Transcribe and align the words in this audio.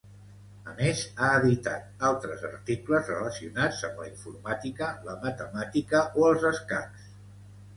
A 0.69 0.71
més 0.77 1.01
ha 1.17 1.27
editat 1.41 2.05
altres 2.09 2.45
articles 2.49 3.11
relacionats 3.13 3.83
amb 3.91 4.01
la 4.05 4.09
informàtica, 4.13 4.89
la 5.11 5.19
matemàtica 5.27 6.03
o 6.23 6.27
els 6.33 6.49
escacs. 6.55 7.09